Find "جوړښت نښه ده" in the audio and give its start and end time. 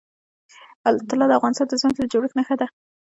2.13-2.67